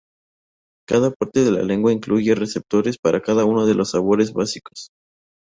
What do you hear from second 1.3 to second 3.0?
de la lengua incluye receptores